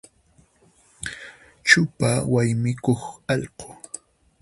Chupa 1.67 2.09
waymikuq 2.33 3.01
allqu. 3.33 3.67